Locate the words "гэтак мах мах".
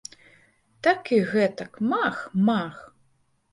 1.33-2.83